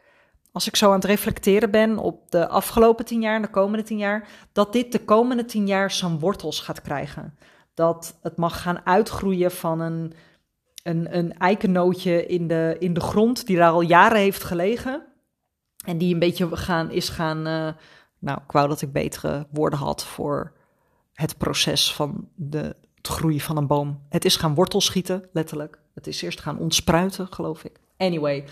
als 0.58 0.68
ik 0.68 0.76
zo 0.76 0.88
aan 0.88 0.94
het 0.94 1.06
reflecteren 1.06 1.72
ben 1.72 1.98
op 1.98 2.32
de 2.32 2.48
afgelopen 2.48 3.06
tien 3.06 3.22
jaar 3.22 3.36
en 3.36 3.42
de 3.42 3.50
komende 3.50 3.86
tien 3.86 3.98
jaar, 3.98 4.28
dat 4.52 4.74
dit 4.74 4.92
de 4.92 5.00
komende 5.00 5.46
tien 5.46 5.68
jaar 5.68 5.92
zijn 5.92 6.20
wortels 6.20 6.60
gaat 6.60 6.82
krijgen. 6.82 7.38
Dat 7.74 8.18
het 8.22 8.38
mag 8.38 8.62
gaan 8.62 8.86
uitgroeien 8.86 9.52
van 9.52 9.80
een, 9.80 10.14
een, 10.84 11.18
een 11.18 11.38
eikennootje 11.38 12.26
in 12.26 12.48
de, 12.48 12.76
in 12.80 12.94
de 12.94 13.00
grond 13.00 13.46
die 13.46 13.58
daar 13.58 13.72
al 13.72 13.82
jaren 13.82 14.18
heeft 14.18 14.44
gelegen. 14.44 15.06
En 15.86 15.98
die 15.98 16.14
een 16.14 16.20
beetje 16.20 16.56
gaan, 16.56 16.92
is 16.92 17.10
gaan. 17.10 17.38
Uh, 17.38 17.70
nou, 18.20 18.40
ik 18.46 18.52
wou 18.52 18.68
dat 18.68 18.82
ik 18.82 18.92
betere 18.92 19.48
woorden 19.52 19.80
had 19.80 20.06
voor 20.06 20.54
het 21.14 21.38
proces 21.38 21.94
van 21.94 22.30
de, 22.36 22.76
het 22.96 23.08
groeien 23.08 23.40
van 23.40 23.58
een 23.58 23.68
boom. 23.68 24.02
Het 24.10 24.26
is 24.26 24.36
gaan 24.36 24.56
wortels 24.56 24.86
schieten, 24.86 25.30
letterlijk. 25.32 25.80
Het 25.94 26.08
is 26.08 26.22
eerst 26.22 26.40
gaan 26.40 26.60
ontspruiten, 26.60 27.28
geloof 27.34 27.64
ik. 27.64 27.80
Anyway, 27.98 28.44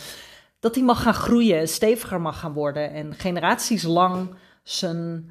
dat 0.65 0.73
die 0.73 0.83
mag 0.83 1.01
gaan 1.01 1.13
groeien, 1.13 1.67
steviger 1.67 2.21
mag 2.21 2.39
gaan 2.39 2.53
worden 2.53 2.91
en 2.91 3.13
generaties 3.13 3.83
lang 3.83 4.35
zijn 4.63 5.29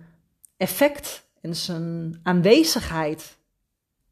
effect 0.57 1.29
en 1.41 1.57
zijn 1.57 2.21
aanwezigheid 2.23 3.39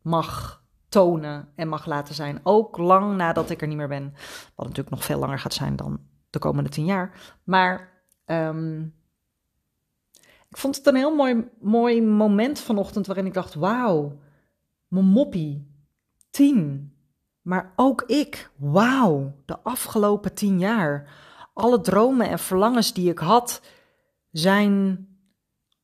mag 0.00 0.62
tonen 0.88 1.48
en 1.54 1.68
mag 1.68 1.86
laten 1.86 2.14
zijn. 2.14 2.40
Ook 2.42 2.76
lang 2.76 3.16
nadat 3.16 3.50
ik 3.50 3.60
er 3.60 3.66
niet 3.66 3.76
meer 3.76 3.88
ben. 3.88 4.14
Wat 4.54 4.66
natuurlijk 4.66 4.94
nog 4.94 5.04
veel 5.04 5.18
langer 5.18 5.38
gaat 5.38 5.54
zijn 5.54 5.76
dan 5.76 6.00
de 6.30 6.38
komende 6.38 6.70
tien 6.70 6.84
jaar. 6.84 7.38
Maar 7.44 8.02
um, 8.26 8.94
ik 10.48 10.56
vond 10.56 10.76
het 10.76 10.86
een 10.86 10.96
heel 10.96 11.14
mooi, 11.14 11.48
mooi 11.60 12.02
moment 12.02 12.60
vanochtend 12.60 13.06
waarin 13.06 13.26
ik 13.26 13.34
dacht: 13.34 13.54
wauw, 13.54 14.18
mijn 14.88 15.04
moppie, 15.04 15.70
tien. 16.30 16.91
Maar 17.42 17.72
ook 17.76 18.02
ik, 18.02 18.50
wauw, 18.56 19.32
de 19.44 19.58
afgelopen 19.62 20.34
tien 20.34 20.58
jaar. 20.58 21.10
Alle 21.54 21.80
dromen 21.80 22.28
en 22.28 22.38
verlangens 22.38 22.92
die 22.92 23.10
ik 23.10 23.18
had, 23.18 23.60
zijn 24.30 25.06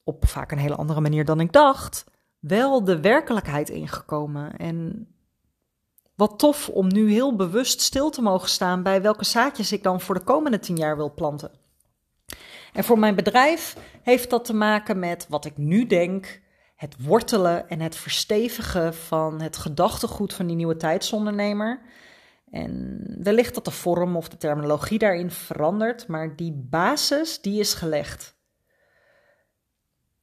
op 0.04 0.26
vaak 0.26 0.52
een 0.52 0.58
hele 0.58 0.76
andere 0.76 1.00
manier 1.00 1.24
dan 1.24 1.40
ik 1.40 1.52
dacht, 1.52 2.04
wel 2.38 2.84
de 2.84 3.00
werkelijkheid 3.00 3.68
ingekomen. 3.68 4.56
En 4.56 5.08
wat 6.14 6.38
tof 6.38 6.68
om 6.68 6.86
nu 6.86 7.10
heel 7.10 7.36
bewust 7.36 7.80
stil 7.80 8.10
te 8.10 8.22
mogen 8.22 8.48
staan 8.48 8.82
bij 8.82 9.02
welke 9.02 9.24
zaadjes 9.24 9.72
ik 9.72 9.82
dan 9.82 10.00
voor 10.00 10.14
de 10.14 10.24
komende 10.24 10.58
tien 10.58 10.76
jaar 10.76 10.96
wil 10.96 11.14
planten. 11.14 11.50
En 12.72 12.84
voor 12.84 12.98
mijn 12.98 13.14
bedrijf 13.14 13.76
heeft 14.02 14.30
dat 14.30 14.44
te 14.44 14.54
maken 14.54 14.98
met 14.98 15.26
wat 15.28 15.44
ik 15.44 15.56
nu 15.56 15.86
denk, 15.86 16.40
het 16.78 17.04
wortelen 17.04 17.68
en 17.68 17.80
het 17.80 17.96
verstevigen 17.96 18.94
van 18.94 19.40
het 19.40 19.56
gedachtegoed 19.56 20.34
van 20.34 20.46
die 20.46 20.56
nieuwe 20.56 20.76
tijdsondernemer. 20.76 21.80
En 22.50 23.04
wellicht 23.22 23.54
dat 23.54 23.64
de 23.64 23.70
vorm 23.70 24.16
of 24.16 24.28
de 24.28 24.36
terminologie 24.36 24.98
daarin 24.98 25.30
verandert, 25.30 26.06
maar 26.06 26.36
die 26.36 26.52
basis 26.52 27.40
die 27.40 27.60
is 27.60 27.74
gelegd. 27.74 28.36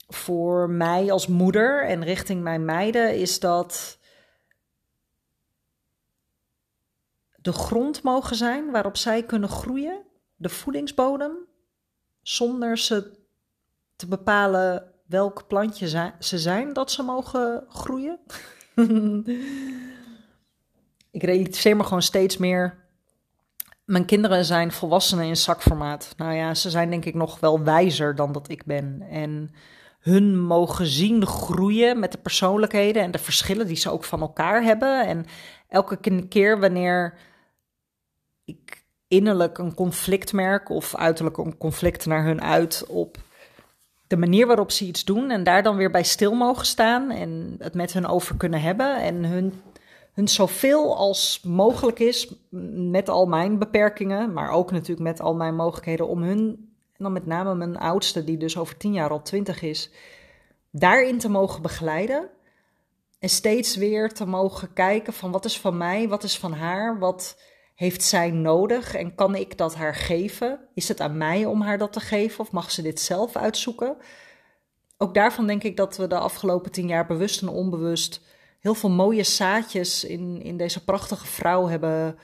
Voor 0.08 0.70
mij 0.70 1.12
als 1.12 1.28
moeder 1.28 1.86
en 1.86 2.04
richting 2.04 2.42
mijn 2.42 2.66
meiden 2.66 3.16
is 3.16 3.40
dat 3.40 4.00
de 7.36 7.54
grond 7.54 8.04
mogen 8.04 8.36
zijn 8.36 8.72
waarop 8.72 8.98
zij 8.98 9.24
kunnen 9.24 9.50
groeien, 9.50 10.04
de 10.36 10.50
voedingsbodem, 10.50 11.38
zonder 12.22 12.78
ze 12.78 13.24
te 13.96 14.08
bepalen 14.08 14.95
welk 15.08 15.48
plantje 15.48 16.12
ze 16.20 16.40
zijn 16.40 16.74
dat 16.74 16.92
ze 16.92 17.04
mogen 17.04 17.66
groeien. 17.70 18.20
ik 21.12 21.24
realiseer 21.24 21.76
me 21.76 21.84
gewoon 21.84 22.02
steeds 22.02 22.38
meer. 22.38 22.84
Mijn 23.86 24.06
kinderen 24.06 24.46
zijn 24.46 24.72
volwassenen 24.72 25.26
in 25.26 25.38
zakformaat. 25.38 26.14
Nou 26.18 26.34
ja, 26.34 26.54
ze 26.54 26.70
zijn 26.70 26.90
denk 26.90 27.06
ik 27.06 27.14
nog 27.14 27.40
wel 27.40 27.64
wijzer 27.64 28.16
dan 28.16 28.32
dat 28.32 28.50
ik 28.50 28.66
ben. 28.66 29.02
En 29.10 29.52
hun 30.00 30.40
mogen 30.40 30.86
zien 30.86 31.26
groeien 31.26 32.00
met 32.00 32.12
de 32.12 32.18
persoonlijkheden 32.18 33.04
en 33.04 33.12
de 33.12 33.18
verschillen 33.18 33.68
die 33.68 33.76
ze 33.76 33.92
ook 33.92 34.04
van 34.04 34.22
elkaar 34.22 34.64
hebben. 34.64 35.08
En 35.08 35.26
elke 35.68 36.28
keer 36.28 36.60
wanneer 36.60 37.18
ik 38.46 38.86
innerlijk 39.08 39.58
een 39.58 39.74
conflict 39.74 40.34
merk 40.34 40.70
of 40.70 40.96
uiterlijk 40.96 41.38
een 41.38 41.58
conflict 41.58 42.06
naar 42.06 42.24
hun 42.24 42.42
uit 42.42 42.86
op 42.88 43.18
de 44.08 44.18
manier 44.18 44.48
waarop 44.48 44.72
ze 44.72 44.86
iets 44.86 45.06
doen 45.06 45.30
en 45.30 45.44
daar 45.44 45.64
dan 45.64 45.76
weer 45.76 45.92
bij 45.92 46.04
stil 46.04 46.34
mogen 46.34 46.66
staan 46.66 47.12
en 47.12 47.56
het 47.60 47.74
met 47.74 47.94
hun 47.94 48.08
over 48.08 48.38
kunnen 48.38 48.62
hebben 48.62 49.02
en 49.02 49.24
hun, 49.24 49.62
hun 50.14 50.28
zoveel 50.28 50.98
als 50.98 51.42
mogelijk 51.44 52.00
is 52.00 52.34
met 52.92 53.10
al 53.10 53.26
mijn 53.26 53.60
beperkingen, 53.60 54.34
maar 54.34 54.50
ook 54.50 54.72
natuurlijk 54.72 55.08
met 55.08 55.22
al 55.22 55.36
mijn 55.36 55.56
mogelijkheden 55.56 56.08
om 56.08 56.22
hun, 56.22 56.48
en 56.98 57.04
dan 57.04 57.12
met 57.12 57.26
name 57.26 57.56
mijn 57.56 57.78
oudste 57.78 58.24
die 58.24 58.38
dus 58.38 58.58
over 58.58 58.78
tien 58.78 58.94
jaar 58.94 59.10
al 59.10 59.22
twintig 59.22 59.62
is, 59.62 59.92
daarin 60.72 61.18
te 61.18 61.30
mogen 61.30 61.62
begeleiden 61.62 62.30
en 63.20 63.30
steeds 63.30 63.76
weer 63.76 64.14
te 64.14 64.26
mogen 64.26 64.74
kijken 64.74 65.14
van 65.14 65.32
wat 65.32 65.46
is 65.46 65.60
van 65.60 65.78
mij, 65.78 66.08
wat 66.08 66.24
is 66.24 66.38
van 66.38 66.54
haar, 66.54 67.00
wat 67.00 67.38
heeft 67.76 68.04
zij 68.04 68.32
nodig 68.32 68.96
en 68.96 69.16
kan 69.16 69.36
ik 69.36 69.58
dat 69.58 69.76
haar 69.76 69.96
geven? 69.96 70.60
Is 70.74 70.88
het 70.88 71.02
aan 71.02 71.18
mij 71.18 71.46
om 71.46 71.62
haar 71.62 71.78
dat 71.78 71.94
te 71.94 72.00
geven 72.00 72.40
of 72.40 72.52
mag 72.52 72.72
ze 72.72 72.82
dit 72.82 73.00
zelf 73.00 73.36
uitzoeken? 73.36 73.98
Ook 74.98 75.14
daarvan 75.14 75.48
denk 75.48 75.64
ik 75.64 75.78
dat 75.78 75.98
we 75.98 76.08
de 76.08 76.18
afgelopen 76.18 76.72
tien 76.72 76.88
jaar 76.88 77.06
bewust 77.06 77.42
en 77.42 77.48
onbewust 77.48 78.22
heel 78.60 78.76
veel 78.76 78.90
mooie 78.90 79.24
zaadjes 79.24 80.04
in, 80.04 80.42
in 80.42 80.58
deze 80.58 80.84
prachtige 80.84 81.26
vrouw 81.26 81.68
hebben 81.68 82.18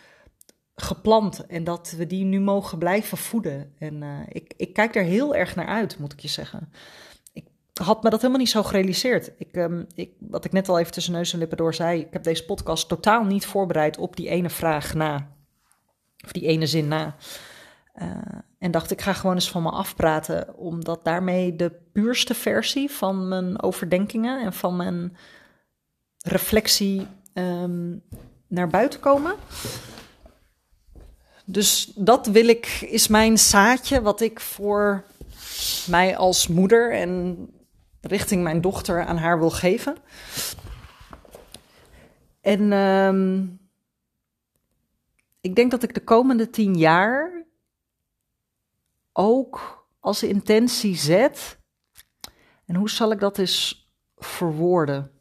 geplant. 0.76 1.46
En 1.46 1.64
dat 1.64 1.94
we 1.98 2.08
die 2.08 2.26
nu 2.26 2.40
mogen 2.40 2.78
blijven 2.78 3.18
voeden. 3.18 3.74
En 3.78 4.02
uh, 4.02 4.20
ik, 4.28 4.54
ik 4.58 4.74
kijk 4.74 4.96
er 4.96 5.04
heel 5.04 5.36
erg 5.36 5.56
naar 5.56 5.68
uit, 5.68 6.00
moet 6.00 6.14
ik 6.14 6.20
je 6.20 6.28
zeggen. 6.28 6.72
Ik 7.34 7.46
had 7.74 8.04
me 8.04 8.10
dat 8.10 8.20
helemaal 8.20 8.42
niet 8.42 8.50
zo 8.50 8.64
gerealiseerd. 8.64 9.32
Ik, 9.38 9.56
um, 9.56 9.88
ik, 9.96 10.12
wat 10.20 10.46
ik 10.46 10.52
net 10.52 10.70
al 10.70 10.80
even 10.80 10.92
tussen 10.92 11.14
neus 11.14 11.34
en 11.34 11.40
lippen 11.40 11.58
door 11.58 11.74
zei, 11.74 12.00
ik 12.00 12.14
heb 12.14 12.24
deze 12.24 12.46
podcast 12.46 12.88
totaal 12.88 13.24
niet 13.24 13.46
voorbereid 13.46 13.98
op 13.98 14.16
die 14.16 14.30
ene 14.30 14.50
vraag 14.50 14.94
na. 14.94 15.40
Of 16.24 16.32
die 16.32 16.46
ene 16.48 16.68
zin 16.68 16.88
na. 16.88 17.16
Uh, 18.02 18.08
en 18.60 18.72
dacht, 18.72 18.92
ik 18.92 19.02
ga 19.02 19.14
gewoon 19.14 19.36
eens 19.36 19.52
van 19.52 19.64
me 19.64 19.70
afpraten, 19.70 20.58
omdat 20.58 21.04
daarmee 21.04 21.56
de 21.56 21.72
puurste 21.92 22.34
versie 22.34 22.92
van 22.92 23.28
mijn 23.28 23.62
overdenkingen 23.62 24.44
en 24.46 24.54
van 24.54 24.76
mijn 24.76 25.18
reflectie 26.18 27.08
um, 27.34 28.04
naar 28.48 28.68
buiten 28.68 29.00
komen. 29.00 29.36
Dus 31.46 31.92
dat 31.96 32.28
wil 32.28 32.48
ik, 32.48 32.66
is 32.90 33.08
mijn 33.08 33.38
zaadje 33.38 34.02
wat 34.02 34.22
ik 34.22 34.40
voor 34.40 35.04
mij 35.88 36.18
als 36.18 36.48
moeder 36.48 36.94
en 36.94 37.38
richting 38.02 38.44
mijn 38.44 38.62
dochter 38.62 39.06
aan 39.06 39.18
haar 39.18 39.40
wil 39.40 39.50
geven. 39.50 39.96
En 42.42 42.72
um, 42.72 43.61
ik 45.42 45.56
denk 45.56 45.72
dat 45.72 45.84
ik 45.84 45.94
de 45.94 46.04
komende 46.04 46.50
tien 46.50 46.78
jaar 46.78 47.46
ook 49.14 49.86
als 50.00 50.24
intentie 50.24 50.96
zet. 50.96 51.60
En 52.66 52.76
hoe 52.76 52.90
zal 52.90 53.12
ik 53.12 53.20
dat 53.20 53.38
eens 53.38 53.90
verwoorden? 54.18 55.12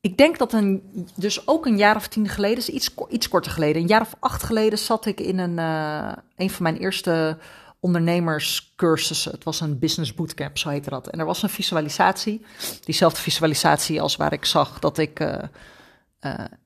Ik 0.00 0.16
denk 0.16 0.38
dat 0.38 0.52
een, 0.52 0.82
dus 1.14 1.46
ook 1.46 1.66
een 1.66 1.76
jaar 1.76 1.96
of 1.96 2.08
tien 2.08 2.28
geleden, 2.28 2.74
iets, 2.74 2.94
iets 3.08 3.28
korter 3.28 3.52
geleden, 3.52 3.82
een 3.82 3.88
jaar 3.88 4.00
of 4.00 4.16
acht 4.18 4.42
geleden 4.42 4.78
zat 4.78 5.06
ik 5.06 5.20
in 5.20 5.38
een, 5.38 5.58
uh, 5.58 6.12
een 6.36 6.50
van 6.50 6.62
mijn 6.62 6.76
eerste 6.76 7.38
ondernemerscursussen. 7.80 9.32
Het 9.32 9.44
was 9.44 9.60
een 9.60 9.78
business 9.78 10.14
bootcamp, 10.14 10.58
zo 10.58 10.68
heette 10.68 10.90
dat. 10.90 11.08
En 11.08 11.18
er 11.18 11.26
was 11.26 11.42
een 11.42 11.48
visualisatie, 11.48 12.44
diezelfde 12.84 13.20
visualisatie 13.20 14.00
als 14.00 14.16
waar 14.16 14.32
ik 14.32 14.44
zag 14.44 14.78
dat 14.78 14.98
ik 14.98 15.20
uh, 15.20 15.34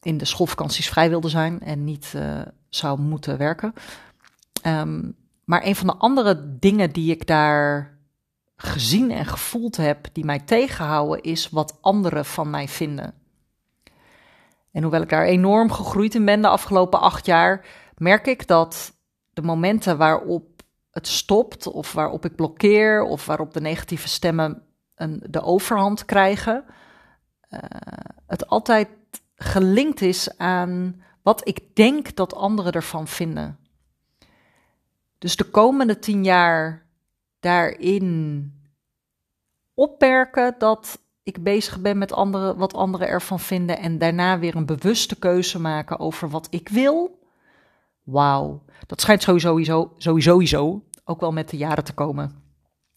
in 0.00 0.18
de 0.18 0.24
schoolvakanties 0.24 0.88
vrij 0.88 1.08
wilde 1.08 1.28
zijn 1.28 1.60
en 1.60 1.84
niet 1.84 2.12
uh, 2.16 2.40
zou 2.68 3.00
moeten 3.00 3.38
werken. 3.38 3.72
Um, 4.66 5.16
maar 5.44 5.64
een 5.64 5.76
van 5.76 5.86
de 5.86 5.96
andere 5.96 6.58
dingen 6.58 6.90
die 6.90 7.10
ik 7.10 7.26
daar 7.26 7.98
gezien 8.56 9.10
en 9.10 9.26
gevoeld 9.26 9.76
heb, 9.76 10.06
die 10.12 10.24
mij 10.24 10.38
tegenhouden, 10.38 11.22
is 11.22 11.50
wat 11.50 11.78
anderen 11.80 12.24
van 12.24 12.50
mij 12.50 12.68
vinden. 12.68 13.14
En 14.72 14.82
hoewel 14.82 15.02
ik 15.02 15.08
daar 15.08 15.24
enorm 15.24 15.70
gegroeid 15.70 16.14
in 16.14 16.24
ben 16.24 16.42
de 16.42 16.48
afgelopen 16.48 17.00
acht 17.00 17.26
jaar, 17.26 17.66
merk 17.96 18.26
ik 18.26 18.46
dat 18.46 18.92
de 19.32 19.42
momenten 19.42 19.96
waarop 19.96 20.62
het 20.90 21.08
stopt, 21.08 21.66
of 21.66 21.92
waarop 21.92 22.24
ik 22.24 22.36
blokkeer, 22.36 23.02
of 23.02 23.26
waarop 23.26 23.54
de 23.54 23.60
negatieve 23.60 24.08
stemmen 24.08 24.62
een, 24.94 25.22
de 25.30 25.42
overhand 25.42 26.04
krijgen, 26.04 26.64
uh, 27.50 27.60
het 28.26 28.46
altijd 28.46 28.88
gelinkt 29.36 30.00
is 30.00 30.38
aan 30.38 31.02
wat 31.22 31.48
ik 31.48 31.76
denk 31.76 32.16
dat 32.16 32.34
anderen 32.34 32.72
ervan 32.72 33.08
vinden. 33.08 33.58
Dus 35.18 35.36
de 35.36 35.44
komende 35.44 35.98
tien 35.98 36.24
jaar 36.24 36.86
daarin 37.40 38.52
opperken 39.74 40.54
dat 40.58 40.98
ik 41.22 41.42
bezig 41.42 41.80
ben 41.80 41.98
met 41.98 42.12
anderen, 42.12 42.56
wat 42.56 42.74
anderen 42.74 43.08
ervan 43.08 43.40
vinden 43.40 43.78
en 43.78 43.98
daarna 43.98 44.38
weer 44.38 44.56
een 44.56 44.66
bewuste 44.66 45.18
keuze 45.18 45.60
maken 45.60 45.98
over 45.98 46.28
wat 46.28 46.46
ik 46.50 46.68
wil. 46.68 47.18
Wauw, 48.02 48.64
dat 48.86 49.00
schijnt 49.00 49.22
sowieso, 49.22 49.58
sowieso, 49.58 49.92
sowieso 50.20 50.82
ook 51.04 51.20
wel 51.20 51.32
met 51.32 51.50
de 51.50 51.56
jaren 51.56 51.84
te 51.84 51.92
komen. 51.92 52.42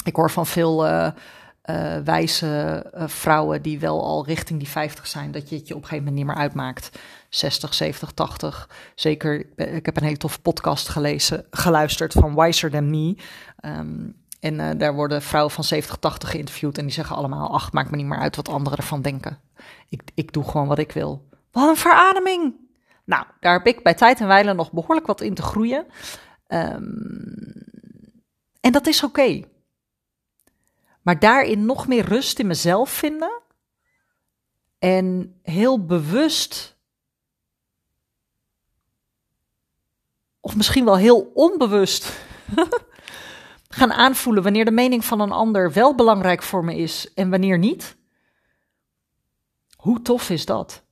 Ik 0.03 0.15
hoor 0.15 0.32
van 0.32 0.46
veel 0.46 0.88
uh, 0.88 1.12
uh, 1.69 1.97
wijze 1.97 2.86
uh, 2.95 3.03
vrouwen 3.07 3.62
die 3.62 3.79
wel 3.79 4.03
al 4.03 4.25
richting 4.25 4.59
die 4.59 4.67
50 4.67 5.07
zijn, 5.07 5.31
dat 5.31 5.50
je 5.50 5.55
het 5.55 5.67
je 5.67 5.75
op 5.75 5.81
een 5.81 5.88
gegeven 5.88 6.05
moment 6.05 6.25
niet 6.25 6.36
meer 6.36 6.43
uitmaakt. 6.43 7.00
60, 7.29 7.74
70, 7.74 8.12
80. 8.12 8.69
Zeker, 8.95 9.45
ik 9.55 9.86
heb 9.86 9.97
een 9.97 10.03
hele 10.03 10.17
toffe 10.17 10.41
podcast 10.41 10.89
gelezen, 10.89 11.45
geluisterd 11.51 12.13
van 12.13 12.36
Wiser 12.36 12.71
Than 12.71 12.89
Me. 12.89 13.17
Um, 13.65 14.15
en 14.39 14.77
daar 14.77 14.93
worden 14.93 15.21
vrouwen 15.21 15.53
van 15.53 15.63
70, 15.63 15.97
80 15.97 16.29
geïnterviewd 16.29 16.77
en 16.77 16.83
die 16.83 16.93
zeggen 16.93 17.15
allemaal, 17.15 17.53
ach, 17.53 17.71
maakt 17.71 17.91
me 17.91 17.97
niet 17.97 18.05
meer 18.05 18.19
uit 18.19 18.36
wat 18.36 18.50
anderen 18.50 18.77
ervan 18.77 19.01
denken. 19.01 19.39
Ik, 19.89 20.01
ik 20.13 20.33
doe 20.33 20.43
gewoon 20.43 20.67
wat 20.67 20.79
ik 20.79 20.91
wil. 20.91 21.27
Wat 21.51 21.69
een 21.69 21.75
verademing! 21.75 22.55
Nou, 23.07 23.25
daar 23.39 23.53
heb 23.53 23.67
ik 23.67 23.83
bij 23.83 23.93
tijd 23.93 24.19
en 24.19 24.27
wijle 24.27 24.53
nog 24.53 24.71
behoorlijk 24.71 25.07
wat 25.07 25.21
in 25.21 25.33
te 25.33 25.41
groeien. 25.41 25.86
Um, 26.47 27.65
en 28.62 28.71
dat 28.71 28.88
is 28.88 29.03
oké. 29.03 29.41
Maar 31.08 31.20
daarin 31.20 31.66
nog 31.66 31.88
meer 31.88 32.06
rust 32.06 32.40
in 32.40 32.48
mezelf 32.48 32.90
vinden. 32.90 33.42
En 34.80 35.40
heel 35.44 35.86
bewust. 35.86 36.78
Of 40.40 40.56
misschien 40.56 40.86
wel 40.86 40.98
heel 40.98 41.32
onbewust. 41.34 42.20
gaan 43.70 43.94
aanvoelen 43.94 44.44
wanneer 44.44 44.66
de 44.66 44.72
mening 44.72 45.06
van 45.06 45.20
een 45.20 45.32
ander 45.32 45.74
wel 45.74 45.96
belangrijk 45.96 46.44
voor 46.44 46.66
me 46.66 46.76
is 46.76 47.14
en 47.14 47.30
wanneer 47.30 47.58
niet. 47.58 47.98
Hoe 49.76 50.02
tof 50.02 50.30
is 50.30 50.46
dat? 50.46 50.84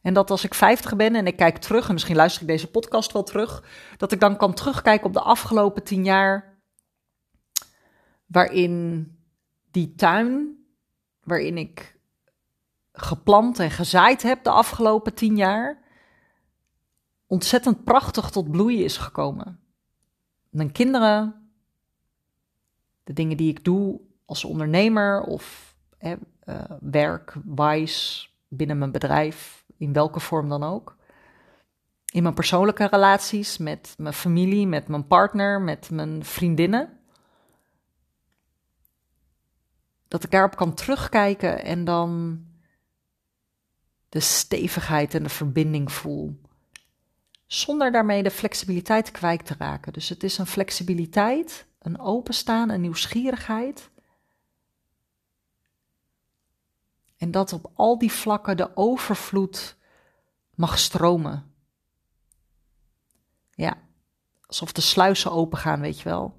En 0.00 0.14
dat 0.14 0.30
als 0.30 0.44
ik 0.44 0.54
50 0.54 0.96
ben 0.96 1.14
en 1.14 1.26
ik 1.26 1.36
kijk 1.36 1.58
terug, 1.58 1.86
en 1.86 1.92
misschien 1.92 2.16
luister 2.16 2.42
ik 2.42 2.48
deze 2.48 2.70
podcast 2.70 3.12
wel 3.12 3.22
terug, 3.22 3.64
dat 3.96 4.12
ik 4.12 4.20
dan 4.20 4.36
kan 4.36 4.54
terugkijken 4.54 5.06
op 5.06 5.12
de 5.12 5.20
afgelopen 5.20 5.82
tien 5.82 6.04
jaar, 6.04 6.47
waarin 8.28 9.06
die 9.70 9.94
tuin, 9.94 10.56
waarin 11.22 11.58
ik 11.58 11.98
geplant 12.92 13.58
en 13.58 13.70
gezaaid 13.70 14.22
heb 14.22 14.44
de 14.44 14.50
afgelopen 14.50 15.14
tien 15.14 15.36
jaar, 15.36 15.82
ontzettend 17.26 17.84
prachtig 17.84 18.30
tot 18.30 18.50
bloeien 18.50 18.84
is 18.84 18.96
gekomen. 18.96 19.60
Mijn 20.48 20.72
kinderen, 20.72 21.50
de 23.04 23.12
dingen 23.12 23.36
die 23.36 23.50
ik 23.50 23.64
doe 23.64 24.00
als 24.24 24.44
ondernemer 24.44 25.22
of 25.22 25.74
eh, 25.98 26.12
werk, 26.80 27.36
wise 27.44 28.28
binnen 28.48 28.78
mijn 28.78 28.92
bedrijf, 28.92 29.64
in 29.76 29.92
welke 29.92 30.20
vorm 30.20 30.48
dan 30.48 30.62
ook. 30.62 30.96
In 32.12 32.22
mijn 32.22 32.34
persoonlijke 32.34 32.86
relaties 32.86 33.58
met 33.58 33.94
mijn 33.98 34.14
familie, 34.14 34.66
met 34.66 34.88
mijn 34.88 35.06
partner, 35.06 35.60
met 35.60 35.90
mijn 35.90 36.24
vriendinnen. 36.24 36.97
Dat 40.08 40.24
ik 40.24 40.30
daarop 40.30 40.56
kan 40.56 40.74
terugkijken 40.74 41.64
en 41.64 41.84
dan 41.84 42.42
de 44.08 44.20
stevigheid 44.20 45.14
en 45.14 45.22
de 45.22 45.28
verbinding 45.28 45.92
voel. 45.92 46.40
Zonder 47.46 47.92
daarmee 47.92 48.22
de 48.22 48.30
flexibiliteit 48.30 49.10
kwijt 49.10 49.46
te 49.46 49.54
raken. 49.58 49.92
Dus 49.92 50.08
het 50.08 50.22
is 50.22 50.38
een 50.38 50.46
flexibiliteit, 50.46 51.66
een 51.78 52.00
openstaan, 52.00 52.68
een 52.68 52.80
nieuwsgierigheid. 52.80 53.90
En 57.16 57.30
dat 57.30 57.52
op 57.52 57.70
al 57.74 57.98
die 57.98 58.12
vlakken 58.12 58.56
de 58.56 58.76
overvloed 58.76 59.76
mag 60.54 60.78
stromen. 60.78 61.52
Ja, 63.50 63.78
alsof 64.46 64.72
de 64.72 64.80
sluizen 64.80 65.32
open 65.32 65.58
gaan, 65.58 65.80
weet 65.80 65.98
je 65.98 66.04
wel. 66.04 66.37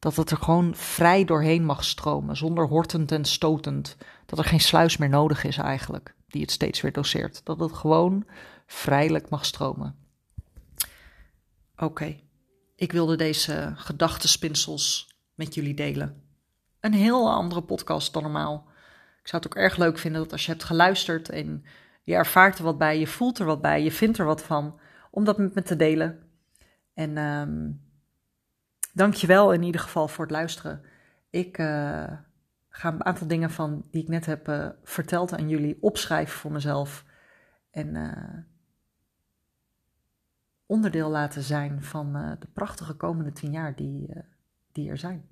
Dat 0.00 0.16
het 0.16 0.30
er 0.30 0.36
gewoon 0.36 0.74
vrij 0.74 1.24
doorheen 1.24 1.64
mag 1.64 1.84
stromen, 1.84 2.36
zonder 2.36 2.66
hortend 2.66 3.12
en 3.12 3.24
stotend. 3.24 3.96
Dat 4.26 4.38
er 4.38 4.44
geen 4.44 4.60
sluis 4.60 4.96
meer 4.96 5.08
nodig 5.08 5.44
is 5.44 5.56
eigenlijk, 5.56 6.14
die 6.28 6.40
het 6.40 6.50
steeds 6.50 6.80
weer 6.80 6.92
doseert. 6.92 7.44
Dat 7.44 7.60
het 7.60 7.72
gewoon 7.72 8.26
vrijelijk 8.66 9.28
mag 9.28 9.44
stromen. 9.44 9.96
Oké, 11.76 12.20
ik 12.76 12.92
wilde 12.92 13.16
deze 13.16 13.72
gedachtenspinsels 13.76 15.14
met 15.34 15.54
jullie 15.54 15.74
delen. 15.74 16.22
Een 16.80 16.94
heel 16.94 17.30
andere 17.30 17.62
podcast 17.62 18.12
dan 18.12 18.22
normaal. 18.22 18.68
Ik 19.22 19.28
zou 19.28 19.42
het 19.42 19.46
ook 19.46 19.62
erg 19.62 19.76
leuk 19.76 19.98
vinden 19.98 20.22
dat 20.22 20.32
als 20.32 20.44
je 20.46 20.50
hebt 20.50 20.64
geluisterd 20.64 21.28
en 21.28 21.64
je 22.02 22.14
ervaart 22.14 22.58
er 22.58 22.64
wat 22.64 22.78
bij, 22.78 22.98
je 22.98 23.06
voelt 23.06 23.38
er 23.38 23.46
wat 23.46 23.60
bij, 23.60 23.82
je 23.82 23.92
vindt 23.92 24.18
er 24.18 24.24
wat 24.24 24.42
van, 24.42 24.80
om 25.10 25.24
dat 25.24 25.38
met 25.38 25.54
me 25.54 25.62
te 25.62 25.76
delen. 25.76 26.22
En 26.94 27.18
um, 27.18 27.80
dank 28.92 29.14
je 29.14 29.26
wel 29.26 29.52
in 29.52 29.62
ieder 29.62 29.80
geval 29.80 30.08
voor 30.08 30.24
het 30.24 30.34
luisteren. 30.34 30.82
Ik 31.30 31.58
uh, 31.58 31.66
ga 32.68 32.92
een 32.92 33.04
aantal 33.04 33.26
dingen 33.26 33.50
van 33.50 33.86
die 33.90 34.02
ik 34.02 34.08
net 34.08 34.26
heb 34.26 34.48
uh, 34.48 34.68
verteld 34.82 35.32
aan 35.32 35.48
jullie 35.48 35.82
opschrijven 35.82 36.38
voor 36.38 36.52
mezelf. 36.52 37.04
En 37.70 37.94
uh, 37.94 38.38
onderdeel 40.66 41.10
laten 41.10 41.42
zijn 41.42 41.82
van 41.82 42.12
de 42.12 42.46
prachtige 42.52 42.94
komende 42.94 43.32
tien 43.32 43.52
jaar 43.52 43.76
die, 43.76 44.08
die 44.72 44.90
er 44.90 44.98
zijn. 44.98 45.28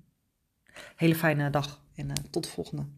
Hele 0.95 1.15
fijne 1.15 1.49
dag 1.49 1.81
en 1.95 2.13
tot 2.29 2.43
de 2.43 2.49
volgende. 2.49 2.97